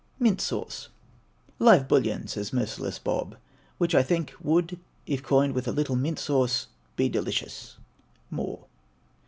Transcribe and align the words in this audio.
MINT 0.17 0.41
SAUCE. 0.41 0.89
"Live 1.59 1.87
bullion," 1.87 2.25
says 2.27 2.51
merciless 2.51 2.97
Bob, 2.97 3.35
"which 3.77 3.93
I 3.93 4.01
think 4.01 4.33
Would, 4.41 4.79
if 5.05 5.21
coined 5.21 5.53
with 5.53 5.67
a 5.67 5.71
little 5.71 5.95
mint 5.95 6.17
sauce, 6.17 6.69
be 6.95 7.07
delicious." 7.07 7.77
MOORE. 8.31 8.65